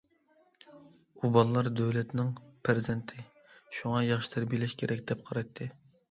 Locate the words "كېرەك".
4.83-5.05